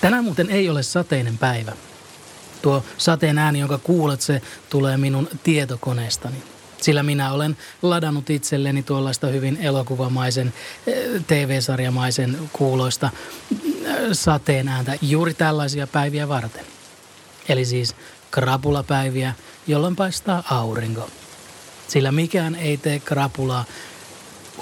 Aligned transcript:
Tänään 0.00 0.24
muuten 0.24 0.50
ei 0.50 0.70
ole 0.70 0.82
sateinen 0.82 1.38
päivä. 1.38 1.72
Tuo 2.62 2.84
sateen 2.98 3.38
ääni, 3.38 3.58
jonka 3.58 3.78
kuulet, 3.78 4.20
se 4.20 4.42
tulee 4.70 4.96
minun 4.96 5.28
tietokoneestani. 5.42 6.42
Sillä 6.80 7.02
minä 7.02 7.32
olen 7.32 7.56
ladannut 7.82 8.30
itselleni 8.30 8.82
tuollaista 8.82 9.26
hyvin 9.26 9.58
elokuvamaisen, 9.60 10.52
eh, 10.86 11.24
TV-sarjamaisen 11.26 12.38
kuuloista 12.52 13.10
eh, 13.52 13.96
sateen 14.12 14.68
ääntä 14.68 14.98
juuri 15.02 15.34
tällaisia 15.34 15.86
päiviä 15.86 16.28
varten. 16.28 16.64
Eli 17.48 17.64
siis 17.64 17.94
krapulapäiviä, 18.30 19.34
jolloin 19.66 19.96
paistaa 19.96 20.42
aurinko. 20.50 21.10
Sillä 21.88 22.12
mikään 22.12 22.54
ei 22.54 22.76
tee 22.76 23.00
krapulaa 23.00 23.64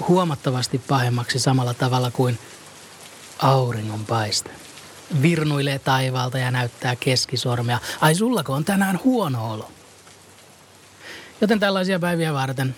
huomattavasti 0.07 0.81
pahemmaksi 0.87 1.39
samalla 1.39 1.73
tavalla 1.73 2.11
kuin 2.11 2.39
auringon 3.39 4.05
paiste 4.05 4.66
virnuilee 5.21 5.79
taivaalta 5.79 6.37
ja 6.37 6.51
näyttää 6.51 6.95
keskisormea. 6.95 7.79
Ai 8.01 8.15
sullako 8.15 8.53
on 8.53 8.65
tänään 8.65 8.99
huono 9.03 9.53
olo? 9.53 9.71
Joten 11.41 11.59
tällaisia 11.59 11.99
päiviä 11.99 12.33
varten 12.33 12.75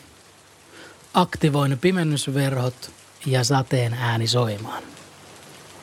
aktivoin 1.14 1.78
pimennysverhot 1.78 2.92
ja 3.26 3.44
sateen 3.44 3.94
ääni 3.94 4.28
soimaan. 4.28 4.84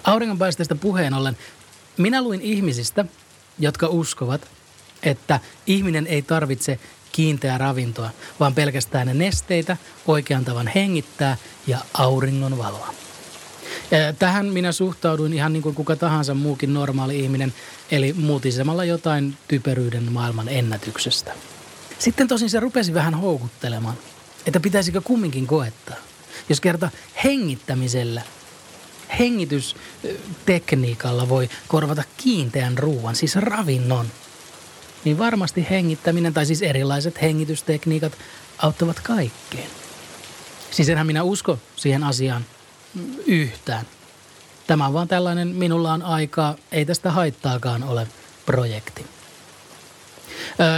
Auringonpaisteesta 0.05 0.75
puheen 0.75 1.15
ollen, 1.15 1.37
minä 1.97 2.23
luin 2.23 2.41
ihmisistä, 2.41 3.05
jotka 3.59 3.89
uskovat, 3.89 4.49
että 5.03 5.41
ihminen 5.67 6.07
ei 6.07 6.23
tarvitse 6.23 6.79
kiinteää 7.13 7.59
ravintoa, 7.59 8.11
vaan 8.41 8.55
pelkästään 8.55 9.19
nesteitä, 9.19 9.77
oikean 10.07 10.45
tavan 10.45 10.67
hengittää 10.67 11.37
ja 11.67 11.79
auringon 11.95 12.59
valoa. 12.59 12.95
Tähän 14.19 14.47
minä 14.47 14.73
suhtauduin 14.73 15.33
ihan 15.33 15.53
niin 15.53 15.63
kuin 15.63 15.75
kuka 15.75 15.97
tahansa 15.97 16.35
muukin 16.35 16.75
normaali 16.75 17.21
ihminen, 17.21 17.55
eli 17.91 18.13
muutisemalla 18.13 18.85
jotain 18.85 19.37
typeryyden 19.49 20.13
maailman 20.13 20.49
ennätyksestä. 20.49 21.33
Sitten 21.99 22.29
tosin 22.29 22.51
se 22.51 22.61
rupesi 22.61 22.95
vähän 22.95 23.15
houkuttelemaan, 23.15 23.97
että 24.47 24.61
pitäisikö 24.61 25.01
kumminkin 25.01 25.47
koettaa. 25.47 25.97
Jos 26.49 26.61
kerta 26.61 26.91
hengittämisellä, 27.25 28.23
hengitystekniikalla 29.19 31.29
voi 31.29 31.49
korvata 31.69 32.03
kiinteän 32.17 32.79
ruoan, 32.79 33.17
siis 33.17 33.37
ravinnon, 33.37 34.07
niin 35.05 35.19
varmasti 35.19 35.67
hengittäminen 35.71 36.35
tai 36.35 36.47
siis 36.47 36.63
erilaiset 36.63 37.23
hengitystekniikat 37.23 38.13
auttavat 38.59 39.01
kaikkeen. 39.01 39.71
Siis 40.71 40.89
enhän 40.89 41.07
minä 41.07 41.23
usko 41.23 41.59
siihen 41.77 42.05
asiaan 42.05 42.47
yhtään. 43.27 43.87
Tämä 44.67 44.87
on 44.87 44.93
vaan 44.93 45.09
tällainen 45.09 45.49
minulla 45.49 45.93
on 45.93 46.03
aikaa, 46.03 46.57
ei 46.73 46.85
tästä 46.85 47.11
haittaakaan 47.11 47.83
ole 47.83 48.07
projekti. 48.47 49.07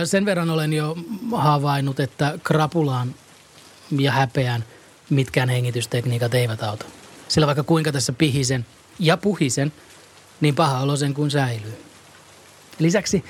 Sen 0.04 0.24
verran 0.24 0.50
olen 0.50 0.72
jo 0.72 0.96
havainnut, 1.32 2.00
että 2.00 2.38
krapulaan 2.44 3.14
ja 3.98 4.12
häpeään 4.12 4.64
mitkään 5.10 5.48
hengitystekniikat 5.48 6.34
eivät 6.34 6.62
auta. 6.62 6.86
Sillä 7.28 7.46
vaikka 7.46 7.62
kuinka 7.62 7.92
tässä 7.92 8.12
pihisen 8.12 8.66
ja 8.98 9.16
puhisen, 9.16 9.72
niin 10.40 10.54
paha 10.54 10.80
olo 10.80 10.96
sen 10.96 11.14
kuin 11.14 11.30
säilyy. 11.30 11.84
Lisäksi 12.78 13.24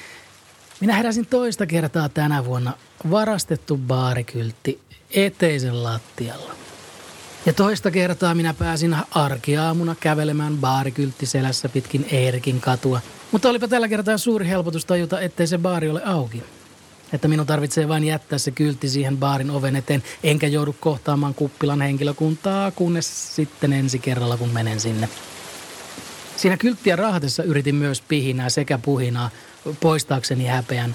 minä 0.81 0.97
heräsin 0.97 1.27
toista 1.27 1.67
kertaa 1.67 2.09
tänä 2.09 2.45
vuonna 2.45 2.73
varastettu 3.11 3.77
baarikyltti 3.77 4.81
eteisen 5.11 5.83
lattialla– 5.83 6.55
ja 7.47 7.53
toista 7.53 7.91
kertaa 7.91 8.35
minä 8.35 8.55
pääsin 8.55 8.97
arkiaamuna 9.11 9.95
kävelemään 10.01 10.57
baarikyltti 10.57 11.27
selässä 11.27 11.69
pitkin 11.69 12.07
Eerkin 12.11 12.61
katua. 12.61 13.01
Mutta 13.33 13.49
olipa 13.49 13.69
tällä 13.69 13.89
kertaa 13.89 14.19
suuri 14.19 14.49
helpotus 14.49 14.85
tajuta, 14.85 15.21
ettei 15.21 15.47
se 15.47 15.59
baari 15.59 15.91
ole 15.91 16.03
auki. 16.05 16.43
Että 17.13 17.29
minun 17.29 17.47
tarvitsee 17.47 17.89
vain 17.89 18.05
jättää 18.05 18.39
se 18.39 18.51
kyltti 18.51 18.89
siihen 18.89 19.17
baarin 19.17 19.51
oven 19.51 19.77
eteen, 19.77 20.03
enkä 20.23 20.47
joudu 20.47 20.77
kohtaamaan 20.81 21.35
kuppilan 21.35 21.83
henkilökuntaa, 21.83 22.71
kunnes 22.71 23.37
sitten 23.37 23.73
ensi 23.73 23.99
kerralla, 23.99 24.37
kun 24.37 24.49
menen 24.49 24.81
sinne. 24.81 25.09
Siinä 26.37 26.57
kylttiä 26.57 26.97
rahatessa 26.97 27.43
yritin 27.43 27.75
myös 27.75 28.01
pihinää 28.01 28.49
sekä 28.49 28.79
puhinaa 28.79 29.31
poistaakseni 29.81 30.47
häpeän, 30.47 30.95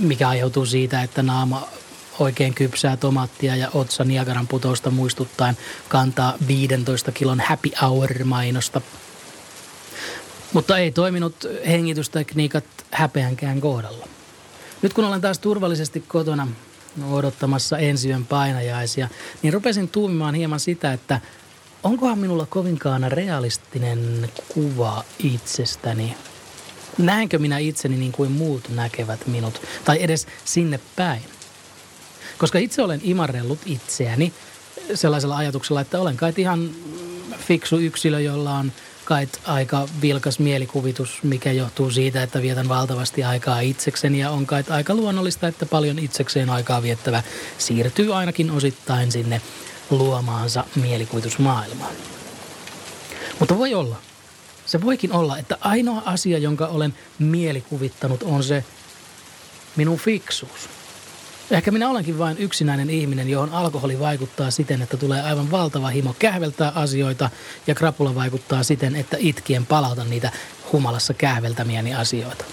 mikä 0.00 0.28
aiheutuu 0.28 0.66
siitä, 0.66 1.02
että 1.02 1.22
naama 1.22 1.68
oikein 2.18 2.54
kypsää 2.54 2.96
tomaattia 2.96 3.56
ja 3.56 3.70
otsa 3.74 4.04
Niagaran 4.04 4.46
putousta 4.46 4.90
muistuttaen 4.90 5.56
kantaa 5.88 6.34
15 6.48 7.12
kilon 7.12 7.40
happy 7.40 7.70
hour-mainosta. 7.82 8.80
Mutta 10.52 10.78
ei 10.78 10.90
toiminut 10.90 11.46
hengitystekniikat 11.66 12.64
häpeänkään 12.90 13.60
kohdalla. 13.60 14.08
Nyt 14.82 14.92
kun 14.92 15.04
olen 15.04 15.20
taas 15.20 15.38
turvallisesti 15.38 16.00
kotona 16.00 16.48
odottamassa 17.10 17.78
ensiyön 17.78 18.24
painajaisia, 18.24 19.08
niin 19.42 19.52
rupesin 19.52 19.88
tuumimaan 19.88 20.34
hieman 20.34 20.60
sitä, 20.60 20.92
että 20.92 21.20
onkohan 21.82 22.18
minulla 22.18 22.46
kovinkaan 22.46 23.12
realistinen 23.12 24.30
kuva 24.48 25.04
itsestäni. 25.18 26.16
Näenkö 26.98 27.38
minä 27.38 27.58
itseni 27.58 27.96
niin 27.96 28.12
kuin 28.12 28.32
muut 28.32 28.68
näkevät 28.68 29.26
minut, 29.26 29.60
tai 29.84 30.02
edes 30.02 30.26
sinne 30.44 30.80
päin? 30.96 31.22
Koska 32.38 32.58
itse 32.58 32.82
olen 32.82 33.00
imarrellut 33.02 33.58
itseäni 33.66 34.32
sellaisella 34.94 35.36
ajatuksella, 35.36 35.80
että 35.80 36.00
olen 36.00 36.16
kai 36.16 36.32
ihan 36.36 36.70
fiksu 37.38 37.78
yksilö, 37.78 38.20
jolla 38.20 38.54
on 38.54 38.72
kai 39.04 39.28
aika 39.44 39.88
vilkas 40.02 40.38
mielikuvitus, 40.38 41.22
mikä 41.22 41.52
johtuu 41.52 41.90
siitä, 41.90 42.22
että 42.22 42.42
vietän 42.42 42.68
valtavasti 42.68 43.24
aikaa 43.24 43.60
itsekseni 43.60 44.18
ja 44.18 44.30
on 44.30 44.46
kai 44.46 44.64
aika 44.70 44.94
luonnollista, 44.94 45.48
että 45.48 45.66
paljon 45.66 45.98
itsekseen 45.98 46.50
aikaa 46.50 46.82
viettävä 46.82 47.22
siirtyy 47.58 48.14
ainakin 48.14 48.50
osittain 48.50 49.12
sinne 49.12 49.40
luomaansa 49.90 50.64
mielikuvitusmaailmaan. 50.74 51.94
Mutta 53.38 53.58
voi 53.58 53.74
olla, 53.74 53.96
se 54.66 54.80
voikin 54.80 55.12
olla, 55.12 55.38
että 55.38 55.58
ainoa 55.60 56.02
asia, 56.04 56.38
jonka 56.38 56.66
olen 56.66 56.94
mielikuvittanut, 57.18 58.22
on 58.22 58.44
se 58.44 58.64
minun 59.76 59.98
fiksuus. 59.98 60.68
Ehkä 61.50 61.70
minä 61.70 61.90
olenkin 61.90 62.18
vain 62.18 62.38
yksinäinen 62.38 62.90
ihminen, 62.90 63.30
johon 63.30 63.50
alkoholi 63.50 64.00
vaikuttaa 64.00 64.50
siten, 64.50 64.82
että 64.82 64.96
tulee 64.96 65.22
aivan 65.22 65.50
valtava 65.50 65.88
himo 65.88 66.16
kähveltää 66.18 66.72
asioita 66.74 67.30
ja 67.66 67.74
krapula 67.74 68.14
vaikuttaa 68.14 68.62
siten, 68.62 68.96
että 68.96 69.16
itkien 69.20 69.66
palautan 69.66 70.10
niitä 70.10 70.32
humalassa 70.72 71.14
kähveltämiäni 71.14 71.94
asioita. 71.94 72.44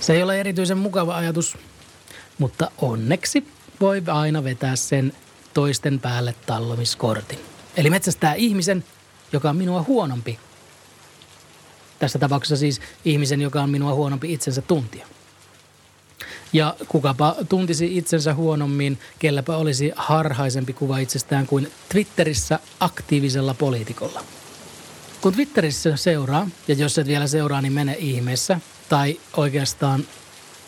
Se 0.00 0.12
ei 0.12 0.22
ole 0.22 0.40
erityisen 0.40 0.78
mukava 0.78 1.16
ajatus, 1.16 1.56
mutta 2.38 2.70
onneksi 2.78 3.46
voi 3.80 4.02
aina 4.06 4.44
vetää 4.44 4.76
sen 4.76 5.12
toisten 5.54 6.00
päälle 6.00 6.34
tallomiskortin. 6.46 7.38
Eli 7.76 7.90
metsästää 7.90 8.34
ihmisen, 8.34 8.84
joka 9.32 9.50
on 9.50 9.56
minua 9.56 9.82
huonompi. 9.82 10.38
Tässä 11.98 12.18
tapauksessa 12.18 12.56
siis 12.56 12.80
ihmisen, 13.04 13.40
joka 13.40 13.62
on 13.62 13.70
minua 13.70 13.94
huonompi 13.94 14.32
itsensä 14.32 14.62
tuntia. 14.62 15.06
Ja 16.52 16.76
kukapa 16.88 17.36
tuntisi 17.48 17.98
itsensä 17.98 18.34
huonommin, 18.34 18.98
kelläpä 19.18 19.56
olisi 19.56 19.92
harhaisempi 19.96 20.72
kuva 20.72 20.98
itsestään 20.98 21.46
kuin 21.46 21.72
Twitterissä 21.88 22.58
aktiivisella 22.80 23.54
poliitikolla. 23.54 24.24
Kun 25.20 25.32
Twitterissä 25.32 25.96
seuraa, 25.96 26.48
ja 26.68 26.74
jos 26.74 26.98
et 26.98 27.06
vielä 27.06 27.26
seuraa, 27.26 27.62
niin 27.62 27.72
mene 27.72 27.96
ihmeessä. 27.98 28.60
Tai 28.88 29.20
oikeastaan 29.36 30.04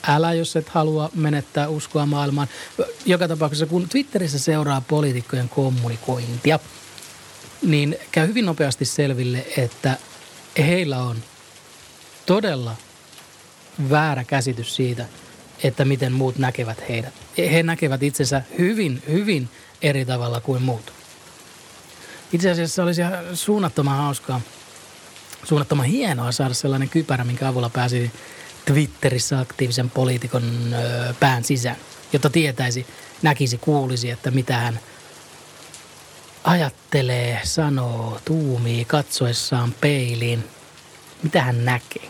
älä, 0.09 0.33
jos 0.33 0.57
et 0.57 0.69
halua 0.69 1.11
menettää 1.15 1.69
uskoa 1.69 2.07
maailmaan. 2.07 2.49
Joka 3.07 3.29
tapauksessa, 3.29 3.67
kun 3.67 3.89
Twitterissä 3.89 4.39
seuraa 4.39 4.81
poliitikkojen 4.81 5.49
kommunikointia, 5.49 6.59
niin 7.63 7.97
käy 8.13 8.27
hyvin 8.27 8.47
nopeasti 8.47 8.85
selville, 8.85 9.47
että 9.57 9.97
heillä 10.59 11.03
on 11.03 11.17
todella 12.27 12.77
väärä 13.91 14.25
käsitys 14.25 14.77
siitä– 14.77 15.07
että 15.65 15.85
miten 15.85 16.13
muut 16.13 16.39
näkevät 16.39 16.89
heidät. 16.89 17.15
He 17.39 17.63
näkevät 17.63 18.03
itsensä 18.03 18.43
hyvin, 18.59 19.03
hyvin 19.09 19.49
eri 19.83 20.05
tavalla 20.05 20.41
kuin 20.41 20.63
muut. 20.63 20.93
Itse 22.33 22.51
asiassa 22.51 22.83
olisi 22.83 23.03
suunnattoman 23.35 23.97
hauskaa 23.97 24.41
suunnattoman 25.45 25.87
hienoa 25.87 26.33
saada 26.33 26.55
sellainen 26.55 26.89
kypärä, 26.89 27.25
minkä 27.25 27.49
avulla 27.49 27.69
pääsi 27.71 28.11
Twitterissä 28.65 29.41
aktiivisen 29.41 29.91
poliitikon 29.91 30.75
pään 31.21 31.45
sisään, 31.45 31.77
jotta 32.13 32.31
tietäisi, 32.31 32.87
näkisi, 33.23 33.59
kuulisi, 33.59 34.11
että 34.11 34.31
mitä 34.31 34.57
hän 34.57 34.81
ajattelee, 36.45 37.41
sanoo, 37.45 38.21
tuumii 38.25 38.85
katsoessaan 38.85 39.75
peiliin, 39.81 40.45
mitä 41.23 41.43
hän 41.43 41.65
näkee. 41.65 42.09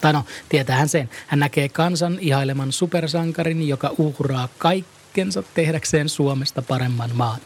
Tai 0.00 0.12
no, 0.12 0.24
tietää 0.48 0.76
hän 0.76 0.88
sen. 0.88 1.10
Hän 1.26 1.40
näkee 1.40 1.68
kansan 1.68 2.18
ihaileman 2.20 2.72
supersankarin, 2.72 3.68
joka 3.68 3.94
uhraa 3.98 4.48
kaikkensa 4.58 5.42
tehdäkseen 5.54 6.08
Suomesta 6.08 6.62
paremman 6.62 7.10
maan. 7.14 7.40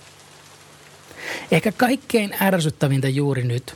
Ehkä 1.50 1.72
kaikkein 1.72 2.34
ärsyttävintä 2.42 3.08
juuri 3.08 3.44
nyt, 3.44 3.74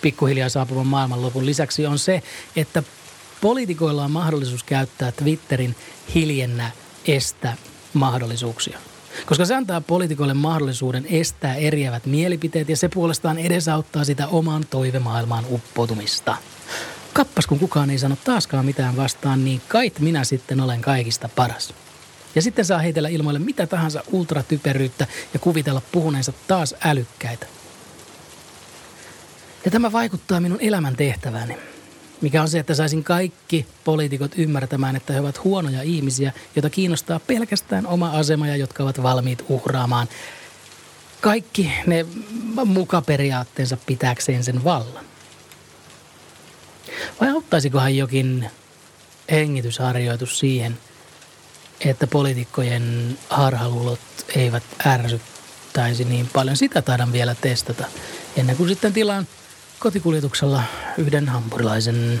pikkuhiljaa 0.00 0.48
saapuvan 0.48 0.86
maailmanlopun 0.86 1.46
lisäksi, 1.46 1.86
on 1.86 1.98
se, 1.98 2.22
että 2.56 2.82
poliitikoilla 3.40 4.04
on 4.04 4.10
mahdollisuus 4.10 4.64
käyttää 4.64 5.12
Twitterin 5.12 5.76
hiljennä 6.14 6.70
estä 7.06 7.56
mahdollisuuksia. 7.94 8.78
Koska 9.26 9.44
se 9.44 9.54
antaa 9.54 9.80
poliitikoille 9.80 10.34
mahdollisuuden 10.34 11.06
estää 11.10 11.54
eriävät 11.54 12.06
mielipiteet 12.06 12.68
ja 12.68 12.76
se 12.76 12.88
puolestaan 12.88 13.38
edesauttaa 13.38 14.04
sitä 14.04 14.28
oman 14.28 14.64
toivemaailmaan 14.70 15.44
uppoutumista. 15.50 16.36
Kappas 17.18 17.46
kun 17.46 17.58
kukaan 17.58 17.90
ei 17.90 17.98
sano 17.98 18.16
taaskaan 18.24 18.66
mitään 18.66 18.96
vastaan, 18.96 19.44
niin 19.44 19.62
kait 19.68 20.00
minä 20.00 20.24
sitten 20.24 20.60
olen 20.60 20.80
kaikista 20.80 21.28
paras. 21.36 21.74
Ja 22.34 22.42
sitten 22.42 22.64
saa 22.64 22.78
heitellä 22.78 23.08
ilmoille 23.08 23.38
mitä 23.38 23.66
tahansa 23.66 24.02
ultratyperyyttä 24.12 25.06
ja 25.34 25.38
kuvitella 25.38 25.82
puhuneensa 25.92 26.32
taas 26.48 26.74
älykkäitä. 26.84 27.46
Ja 29.64 29.70
tämä 29.70 29.92
vaikuttaa 29.92 30.40
minun 30.40 30.60
elämän 30.60 30.96
tehtäväni, 30.96 31.56
mikä 32.20 32.42
on 32.42 32.48
se, 32.48 32.58
että 32.58 32.74
saisin 32.74 33.04
kaikki 33.04 33.66
poliitikot 33.84 34.32
ymmärtämään, 34.36 34.96
että 34.96 35.12
he 35.12 35.20
ovat 35.20 35.44
huonoja 35.44 35.82
ihmisiä, 35.82 36.32
joita 36.56 36.70
kiinnostaa 36.70 37.20
pelkästään 37.20 37.86
oma 37.86 38.10
asema 38.10 38.46
ja 38.46 38.56
jotka 38.56 38.82
ovat 38.82 39.02
valmiit 39.02 39.44
uhraamaan 39.48 40.08
kaikki 41.20 41.72
ne 41.86 42.06
mukaperiaatteensa 42.64 43.76
pitääkseen 43.86 44.44
sen 44.44 44.64
vallan. 44.64 45.04
Vai 47.20 47.30
auttaisikohan 47.30 47.96
jokin 47.96 48.50
hengitysharjoitus 49.30 50.38
siihen, 50.38 50.78
että 51.80 52.06
poliitikkojen 52.06 53.18
harhaluulot 53.30 54.00
eivät 54.36 54.62
ärsyttäisi 54.86 56.04
niin 56.04 56.30
paljon? 56.32 56.56
Sitä 56.56 56.82
taidan 56.82 57.12
vielä 57.12 57.34
testata 57.34 57.84
ennen 58.36 58.56
kuin 58.56 58.68
sitten 58.68 58.92
tilaan 58.92 59.26
kotikuljetuksella 59.78 60.62
yhden 60.98 61.28
hampurilaisen 61.28 62.20